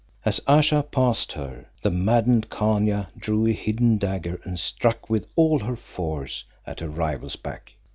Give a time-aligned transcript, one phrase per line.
[0.25, 5.59] As Ayesha passed her, the maddened Khania drew a hidden dagger and struck with all
[5.59, 7.73] her force at her rival's back.